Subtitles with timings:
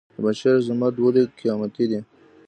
[0.13, 1.99] د پنجشیر زمرد ولې قیمتي دي؟